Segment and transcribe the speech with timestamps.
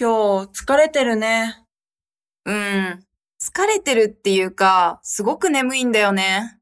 [0.00, 1.56] 今日疲れてるね。
[2.44, 3.04] うん。
[3.42, 6.57] 疲れてるっていうか、すごく眠いんだよね。